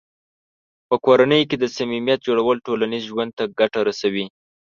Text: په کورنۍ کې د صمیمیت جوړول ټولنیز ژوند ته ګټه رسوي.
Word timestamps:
په 0.87 0.95
کورنۍ 1.05 1.41
کې 1.49 1.57
د 1.59 1.65
صمیمیت 1.75 2.19
جوړول 2.27 2.57
ټولنیز 2.67 3.03
ژوند 3.11 3.31
ته 3.37 3.43
ګټه 3.59 3.79
رسوي. 3.89 4.25